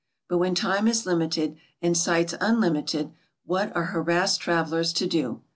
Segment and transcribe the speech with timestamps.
[0.29, 3.11] But when time is limited and sights unlimited
[3.45, 5.41] what are harassed travellers to do?